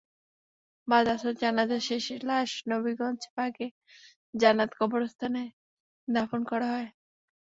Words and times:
বাদ 0.87 1.05
আসর 1.07 1.33
জানাজা 1.41 1.79
শেষে 1.87 2.15
লাশ 2.23 2.51
নবীগঞ্জ 2.67 3.21
বাগে 3.35 3.67
জান্নাত 4.33 4.71
কবরস্থানে 4.79 5.43
দাফন 6.07 6.41
করা 6.43 6.67
হয়। 6.73 6.89